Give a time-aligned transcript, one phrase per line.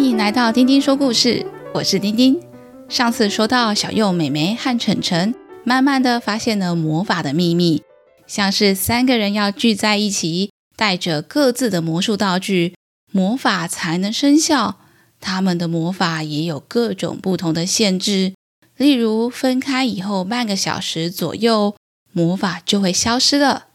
[0.00, 2.40] 欢迎来到丁丁说故事，我是丁丁。
[2.88, 7.82] 上次说到小右、妹妹和晨晨，慢慢的发现了魔法的秘密，
[8.26, 12.74] 像是三个人要聚在一起，带着各自的魔术道具，
[13.12, 14.78] 魔法才能生效。
[15.20, 18.32] 他们的魔法也有各种不同的限制，
[18.78, 21.76] 例如分开以后半个小时左右，
[22.12, 23.66] 魔法就会消失了。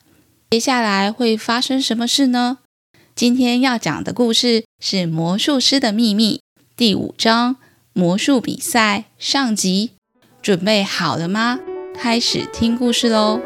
[0.49, 2.57] 接下来会发生什么事呢？
[3.15, 6.41] 今天要讲的故事是《魔术师的秘密》
[6.75, 7.55] 第五章
[7.95, 9.91] “魔术比赛”上集。
[10.41, 11.61] 准备好了吗？
[11.97, 13.39] 开始听故事喽！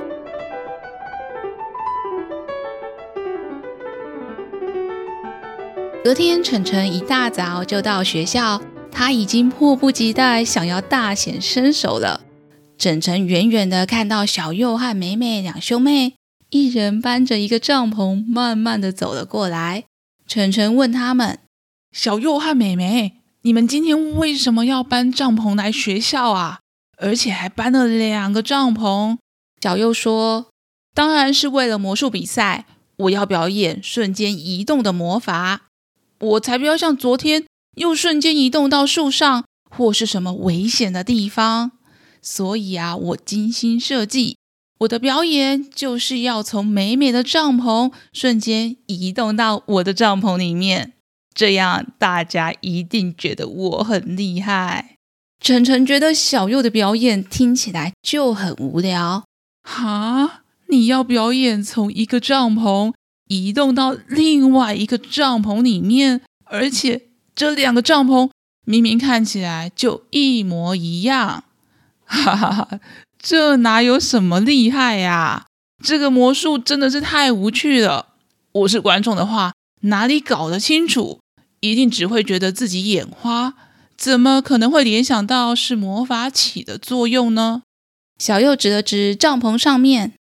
[6.04, 8.60] 隔天，晨晨一大早就到学校，
[8.92, 12.22] 他已经迫不及待想要大显身手了。
[12.80, 16.16] 晨晨远远的看到小佑和美美两兄妹，
[16.50, 19.84] 一人搬着一个帐篷，慢慢的走了过来。
[20.28, 21.40] 晨晨问他们
[21.92, 26.60] ：“小右和美美，你们今天为什么要搬帐篷来学校啊？
[26.98, 29.18] 而且还搬了两个帐篷？”
[29.62, 30.48] 小右说
[30.96, 32.66] ：“当然是为了魔术比赛，
[32.98, 35.68] 我要表演瞬间移动的魔法。”
[36.20, 41.72] 我才不要像昨天又瞬间移动到树上或是什么危险的地方。
[42.22, 44.36] 所以啊，我精心设计
[44.80, 50.94] 我的表演，就是要从美美的帐篷瞬间移动到我的帐篷里面，
[51.34, 54.96] 这样大家一定觉得我很厉害。
[55.42, 59.26] 晨晨觉得小右的表演听起来就很无聊。
[59.64, 62.94] 哈，你要表演从一个帐篷
[63.28, 67.02] 移动到另外一个帐篷里面，而且
[67.36, 68.30] 这两个帐篷
[68.66, 71.44] 明明看起来就一模一样，
[72.06, 72.80] 哈哈哈！
[73.22, 75.46] 这哪有什么厉害呀？
[75.84, 78.14] 这个魔术真的是太无趣了。
[78.54, 81.20] 我是观众的话，哪里搞得清楚？
[81.60, 83.54] 一定只会觉得自己眼花，
[83.98, 87.64] 怎么可能会联想到是魔法起的作用呢？
[88.18, 90.14] 小右指了指帐篷上面，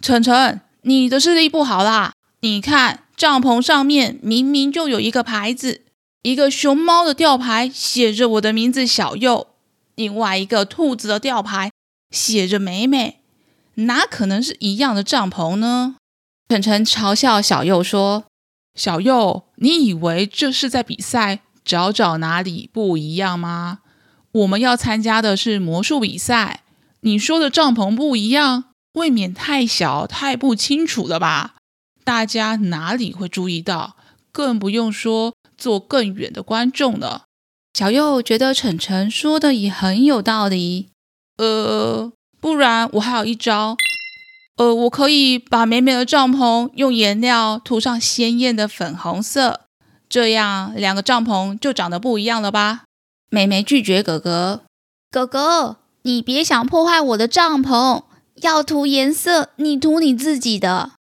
[0.00, 2.12] 晨晨，你的视力不好啦。
[2.40, 5.82] 你看，帐篷上面明明就有一个牌子，
[6.22, 9.48] 一个熊猫的吊牌写着我的名字小右，
[9.96, 11.72] 另外一个兔子的吊牌
[12.14, 13.20] 写着美美，
[13.74, 15.96] 哪可能是一样的帐篷呢？
[16.48, 18.24] 晨晨嘲笑小右说
[18.78, 23.80] ：“小右，你以为这是在比赛，找找哪里不一样吗？
[24.30, 26.62] 我们要参加的是魔术比赛，
[27.00, 31.56] 你说的帐篷不一样，未免太小，太不清楚了吧？”
[32.04, 33.96] 大家哪里会注意到？
[34.30, 37.24] 更不用说坐更远的观众了。
[37.72, 40.90] 小右觉得晨晨说的也很有道理。
[41.36, 43.76] 呃，不然我还有一招。
[44.56, 49.62] 呃，我可以把美美的帐篷用颜料涂上鲜艳的粉红色，
[50.08, 52.82] 这样两个帐篷就长得不一样了吧？
[53.30, 54.62] 美美拒绝哥哥。
[55.10, 58.02] 哥哥，你别想破坏我的帐篷。
[58.42, 60.92] 要涂颜色，你涂你自己的。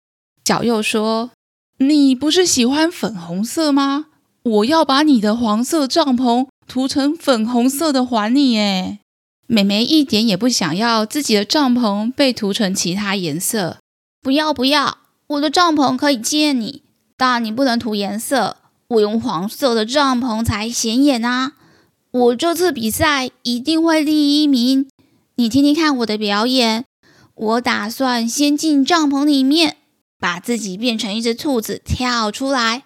[0.45, 1.31] 小佑说
[1.79, 4.07] ：“你不是喜欢粉红色吗？
[4.43, 9.01] 我要把你的黄色帐篷涂成粉红色的还你。”诶，
[9.47, 13.79] 美眉一点也不想要自己的帐篷被涂成其他颜色。
[14.21, 16.83] 不要不要，我的帐篷可以借你，
[17.17, 18.57] 但你不能涂颜色。
[18.89, 21.53] 我用黄色的帐篷才显眼啊！
[22.11, 24.89] 我这次比赛一定会第一名。
[25.37, 26.85] 你听听看我的表演，
[27.35, 29.77] 我打算先进帐篷里面。
[30.21, 32.85] 把自己变成一只兔子跳出来，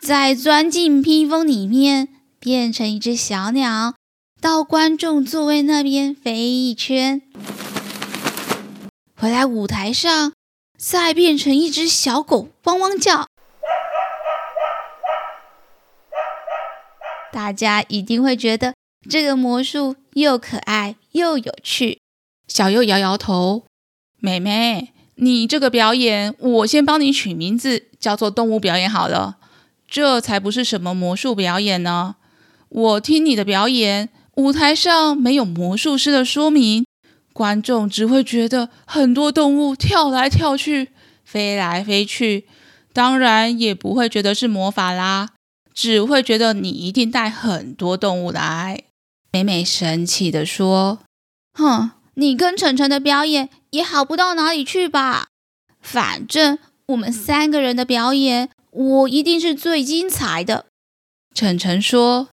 [0.00, 2.08] 再钻进披风里面
[2.40, 3.94] 变成一只小鸟，
[4.40, 7.22] 到观众座位那边飞一圈，
[9.16, 10.32] 回来舞台上
[10.76, 13.26] 再变成一只小狗汪汪叫，
[17.32, 18.74] 大家一定会觉得
[19.08, 22.00] 这个魔术又可爱又有趣。
[22.46, 23.64] 小佑摇摇头。
[24.20, 29.38] 妹妹，你这个表演，我先帮你取名字，叫做动物表演好了。
[29.86, 32.16] 这才不是什么魔术表演呢。
[32.68, 36.84] 我听你的表演，舞台上没有魔术师的说明，
[37.32, 40.90] 观众只会觉得很多动物跳来跳去，
[41.24, 42.46] 飞来飞去，
[42.92, 45.30] 当然也不会觉得是魔法啦，
[45.72, 48.84] 只会觉得你一定带很多动物来。
[49.32, 51.00] 美美生气地说
[51.54, 55.28] ：“哼。”你跟晨晨的表演也好不到哪里去吧？
[55.80, 60.66] 反正我们三个人的表演，我一定是最精彩的。
[61.32, 62.30] 晨晨说：“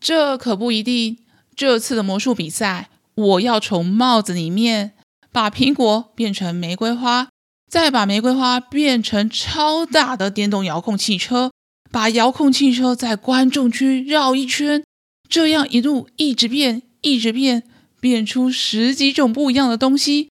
[0.00, 1.18] 这可不一定。
[1.56, 4.92] 这次的魔术比赛，我要从帽子里面
[5.32, 7.28] 把苹果变成玫瑰花，
[7.68, 11.50] 再把玫瑰花变成超大的电动遥控汽车，
[11.90, 14.84] 把遥控汽车在观众区绕一圈，
[15.28, 17.64] 这样一路一直变，一直变，
[17.98, 20.28] 变出十几种不一样的东西。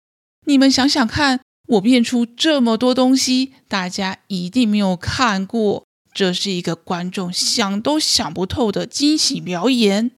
[0.46, 5.84] 你们想想看，我变出这么多东西，大家一定没有看过。
[6.14, 10.12] 这是一个观众想都想不透的惊喜表演。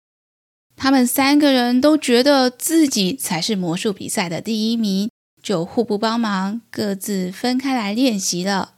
[0.76, 5.08] 他们三个人都觉得自己才是魔术比赛的第一名，
[5.41, 8.73] 就互不帮忙，各自分开来练习了。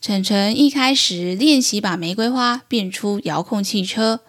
[0.00, 4.20] 晨晨一开始练习把玫瑰花变出遥控汽车，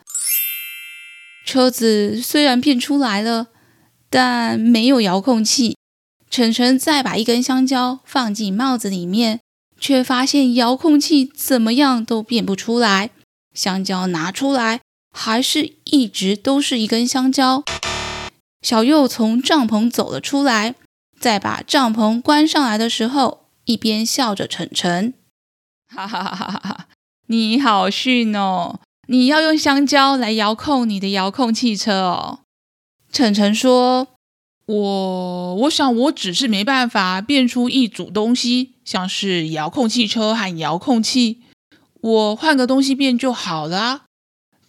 [1.45, 3.47] 车子虽然变出来了，
[4.09, 5.77] 但没有遥控器。
[6.29, 9.39] 晨晨再把一根香蕉放进帽子里面，
[9.81, 13.09] 却发现遥控器怎么样都变不出来。
[13.53, 14.79] 香蕉拿出来。
[15.13, 17.65] 还是一直都是一根香蕉。
[18.61, 20.75] 小右从帐篷走了出来，
[21.19, 25.13] 在把帐篷关上来的时候，一边笑着晨晨
[25.93, 26.87] ：“哈哈哈哈哈！
[27.27, 28.79] 你好逊哦！
[29.09, 32.39] 你要用香蕉来遥控你的遥控汽车哦。”
[33.11, 34.07] 晨晨说
[34.65, 41.41] ：“我我想我只是没办法变出一组东西，像是遥控汽车和遥控器，
[42.01, 44.03] 我换个东西变就好了。”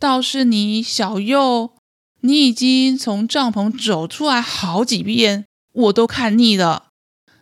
[0.00, 1.74] 倒是你，小右，
[2.22, 6.86] 你已经从帐篷走出来好几遍，我都看腻了。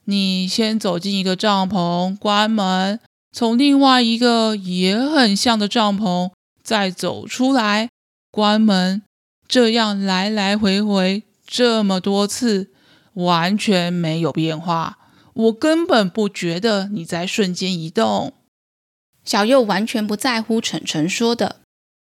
[0.04, 3.00] 你先走进一个帐篷，关门，
[3.32, 6.32] 从另外一个也很像的帐篷
[6.62, 7.88] 再走出来，
[8.30, 9.00] 关门，
[9.48, 12.70] 这样来来回回这么多次，
[13.14, 14.98] 完全没有变化。
[15.34, 18.34] 我根本不觉得你在瞬间移动。
[19.24, 21.56] 小右完全不在乎晨晨说的。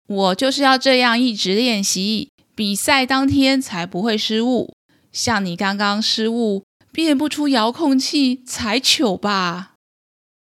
[0.06, 4.74] 我就是要这样一直练习，比赛当天才不会失误。
[5.10, 9.72] 像你刚刚失误，变不出遥控器才糗吧？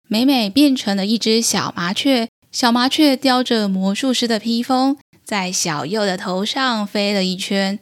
[0.08, 7.78] 美美变成了一只小麻雀，小麻雀叼着魔术师的披风，在小右的头上飞了一圈，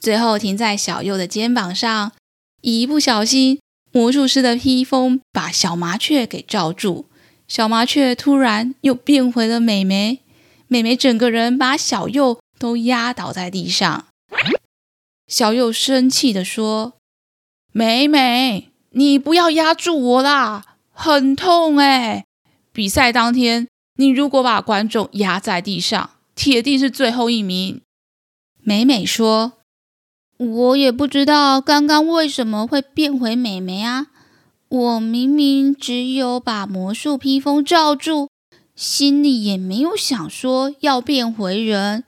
[0.00, 2.12] 最后停在小佑的肩膀上。
[2.62, 3.60] 一不小心，
[3.92, 7.06] 魔术师的披风把小麻雀给罩住。
[7.46, 10.20] 小麻雀突然又变回了美美，
[10.68, 14.06] 美美整个人把小佑都压倒在地上。
[15.26, 16.94] 小佑生气地说
[17.72, 22.24] ：“美美，你不要压住我啦，很痛哎！
[22.72, 23.66] 比赛当天，
[23.96, 27.80] 你如果把观众压在地上，铁定是最后一名。”
[28.62, 29.54] 美美说
[30.40, 34.06] ：“我也不知道刚刚为什么会变回美眉啊。”
[34.70, 38.28] 我明明只有把魔术披风罩住，
[38.76, 42.04] 心里也没有想说要变回人，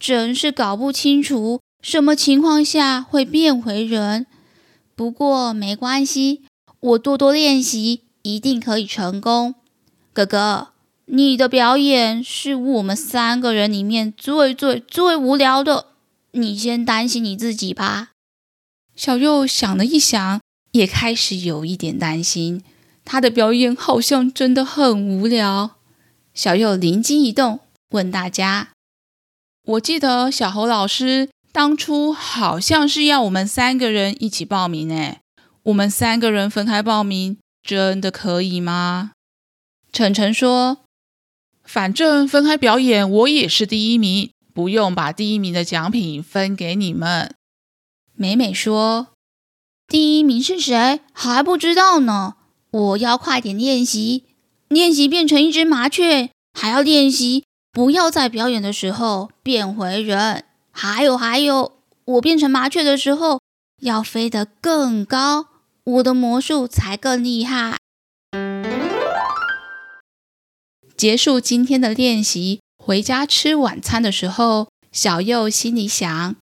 [0.00, 4.26] 真是搞不清楚什么情况下会变回人。
[4.96, 6.44] 不过没关系，
[6.80, 9.54] 我多多练习，一定可以成功。
[10.14, 10.68] 哥哥，
[11.04, 15.88] 你的表演是我们三个人里面最最最无聊的，
[16.32, 18.10] 你先担心你自己吧。
[18.94, 20.40] 小佑想了一想。
[20.72, 22.62] 也开始有一点担心，
[23.02, 25.76] 他的表演好像真的很无聊。
[26.34, 27.60] 小佑灵机一动，
[27.90, 28.68] 问大家
[29.64, 35.22] ：“我记得小猴老师当初好像是要我们三个人一起报名，哎，
[35.64, 39.12] 我们三个人分开报名，真的可以吗？”
[39.90, 40.80] 晨晨说
[41.64, 47.32] ：“反正分开表演，我也是第一名，不用把第一名的奖品分给你们。”
[48.14, 49.06] 美美说。
[49.86, 51.00] 第一名是谁？
[51.12, 52.34] 还不知道呢。
[52.72, 54.24] 我要快点练习，
[54.66, 60.44] 练习变成一只麻雀，还要练习不要在表演的时候变回人。
[60.72, 63.40] 还有还有，我变成麻雀的时候
[63.80, 65.46] 要飞得更高，
[65.84, 67.78] 我的魔术才更厉害。
[70.96, 76.36] 结束今天的练习，回家吃晚餐的时候，小右心里想。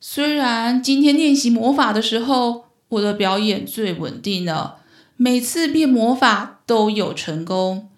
[0.00, 4.78] 虽然今天练习魔法的时候，我的表演最稳定了，
[5.18, 7.90] 每次变魔法都有成功。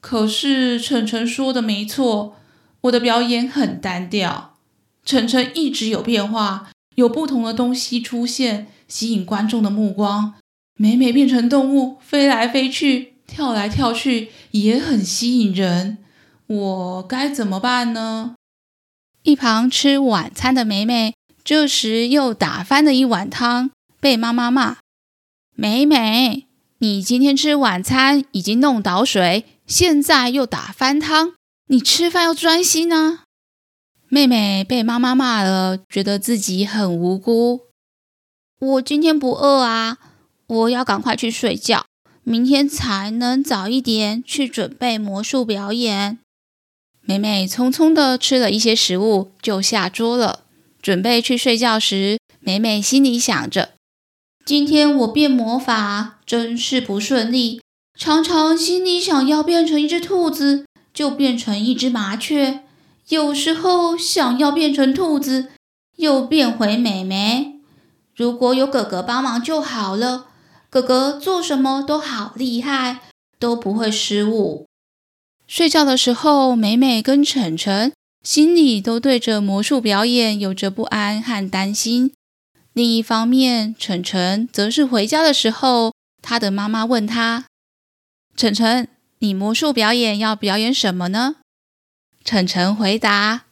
[0.00, 2.36] 可是晨晨说的没错，
[2.80, 4.56] 我的表演很单调。
[5.04, 10.36] 晨晨一直有变化，有不同的东西出现，吸引观众的目光。
[10.78, 15.98] 每每变成动物，飞来飞去，跳来跳去，也很吸引人。
[16.50, 18.34] 我该怎么办呢？
[19.22, 21.14] 一旁吃晚餐的美美。
[21.44, 24.78] 这时又打翻了一碗汤，被妈妈骂
[25.54, 31.34] ：“美美，你今天吃晚餐已经弄倒水，现在又打翻汤，
[31.68, 33.24] 你吃饭要专心啊！”
[34.08, 37.60] 妹妹被妈妈骂了，觉得自己很无辜。
[38.58, 39.98] 我今天不饿啊，
[40.46, 41.86] 我要赶快去睡觉，
[42.24, 46.18] 明天才能早一点去准备魔术表演。
[47.10, 50.44] 美美匆匆地吃了一些食物，就下桌了，
[50.80, 53.70] 准备去睡觉时，美美心里想着：
[54.46, 57.60] 今天我变魔法真是不顺利，
[57.98, 60.64] 常常心里想要变成一只兔子，
[60.94, 62.60] 就变成一只麻雀；
[63.08, 65.48] 有时候想要变成兔子，
[65.96, 67.54] 又变回美美。
[68.14, 70.26] 如果有哥哥帮忙就好了。
[70.70, 73.00] 哥哥做什么都好厉害，
[73.40, 74.68] 都不会失误。
[75.50, 77.92] 睡觉的时候，美美跟晨晨
[78.22, 82.12] 心里都对着魔术表演有着不安和担心。
[82.72, 85.92] 另一方面，晨晨则是回家的时候，
[86.22, 87.46] 他的妈妈问他
[88.36, 88.86] ：“晨晨，
[89.18, 91.38] 你魔术表演要表演什么呢？”
[92.24, 93.46] 晨晨回答：“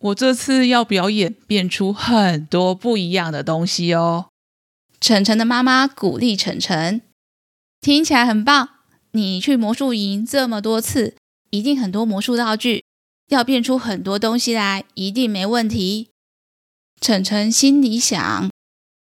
[0.00, 4.26] 我这次要表演变出很多不一样的东西哦。”
[5.00, 7.02] 晨晨的妈妈鼓励晨晨
[7.80, 8.70] ：“听起来很棒。”
[9.12, 11.14] 你去魔术营这么多次，
[11.50, 12.84] 一定很多魔术道具，
[13.28, 16.08] 要变出很多东西来，一定没问题。
[17.00, 18.50] 晨晨心里想：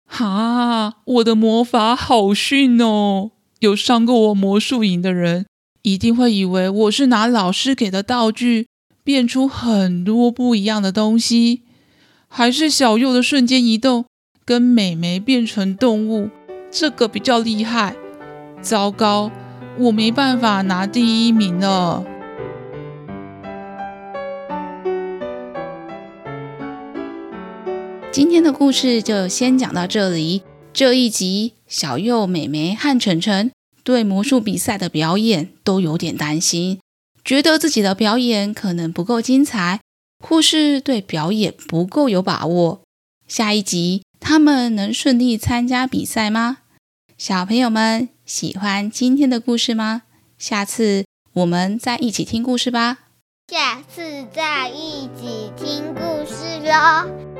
[0.07, 3.31] 哈，我的魔法好逊哦！
[3.59, 5.45] 有上过我魔术营的人，
[5.83, 8.67] 一定会以为我是拿老师给的道具，
[9.03, 11.61] 变出很多不一样的东西，
[12.27, 14.05] 还是小右的瞬间移动，
[14.43, 16.29] 跟美眉变成动物，
[16.69, 17.95] 这个比较厉害。
[18.61, 19.31] 糟糕！
[19.79, 22.05] 我没办法拿第一名了。
[28.11, 30.43] 今天的故事就先讲到这里。
[30.71, 33.51] 这一集，小右、美眉和晨晨
[33.83, 36.79] 对魔术比赛的表演都有点担心，
[37.23, 39.79] 觉得自己的表演可能不够精彩，
[40.23, 42.81] 或是对表演不够有把握。
[43.27, 46.57] 下一集，他们能顺利参加比赛吗？
[47.25, 48.09] 小朋友们。
[48.25, 50.01] 喜欢今天的故事吗？
[50.37, 52.97] 下次我们再一起听故事吧。
[53.47, 57.32] 下次再一起听故事喽。